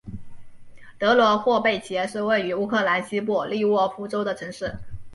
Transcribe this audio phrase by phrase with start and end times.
[0.97, 4.73] 德罗霍贝奇是位于乌克兰西部利沃夫州的城市。